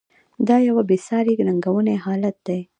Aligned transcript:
دا 0.47 0.57
یوه 0.67 0.83
بې 0.89 0.97
ساري 1.07 1.33
ننګونکی 1.47 1.95
حالت 2.05 2.35
دی. 2.47 2.59